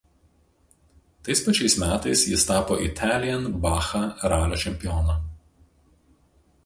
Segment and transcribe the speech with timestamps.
[1.27, 4.03] Tais pačiais metais jis tapo Italian Baja
[4.35, 5.15] ralio čempionu.